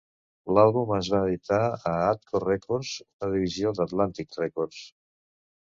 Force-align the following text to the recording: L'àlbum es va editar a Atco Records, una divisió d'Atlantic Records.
L'àlbum 0.57 0.93
es 0.95 1.09
va 1.15 1.19
editar 1.31 1.59
a 1.91 1.93
Atco 2.07 2.41
Records, 2.45 2.95
una 3.21 3.31
divisió 3.37 3.77
d'Atlantic 3.81 4.43
Records. 4.43 4.85